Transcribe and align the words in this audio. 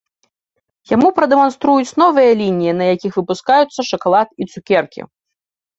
Яму 0.95 1.07
прадэманструюць 1.19 1.95
новыя 2.03 2.31
лініі, 2.41 2.73
на 2.81 2.85
якіх 2.95 3.11
выпускаюцца 3.21 3.81
шакалад 3.93 4.29
і 4.41 4.53
цукеркі. 4.53 5.01